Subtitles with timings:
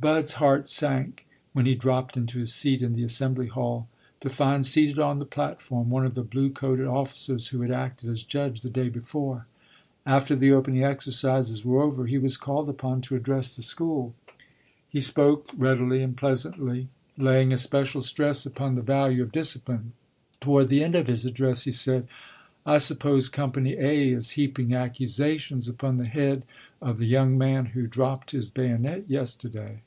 [0.00, 3.86] Bud's heart sank when he dropped into his seat in the Assembly Hall
[4.20, 8.10] to find seated on the platform one of the blue coated officers who had acted
[8.10, 9.46] as judge the day before.
[10.04, 14.12] After the opening exercises were over he was called upon to address the school.
[14.88, 19.92] He spoke readily and pleasantly, laying especial stress upon the value of discipline;
[20.40, 22.08] toward the end of his address he said
[22.66, 26.44] "I suppose company 'A' is heaping accusations upon the head
[26.80, 29.82] of the young man who dropped his bayonet yesterday."